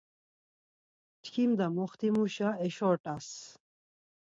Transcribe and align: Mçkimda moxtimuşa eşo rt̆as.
Mçkimda 1.19 1.67
moxtimuşa 1.75 2.49
eşo 2.65 2.89
rt̆as. 2.95 3.27